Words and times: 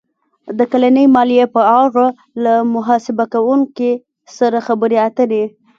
-د 0.55 0.59
کلنۍ 0.71 1.05
مالیې 1.15 1.45
په 1.55 1.61
اړه 1.81 2.05
له 2.43 2.53
محاسبه 2.73 3.25
کوونکي 3.33 3.91
سره 4.37 4.57
خبرې 4.67 4.97
اتر 5.07 5.29
ې 5.41 5.45